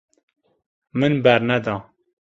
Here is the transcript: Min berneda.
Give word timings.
Min 0.99 1.13
berneda. 1.23 1.75